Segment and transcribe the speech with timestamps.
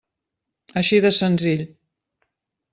[0.81, 1.63] Així de senzill.